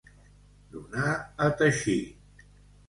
Donar 0.71 1.13
a 1.49 1.51
teixir. 1.63 2.03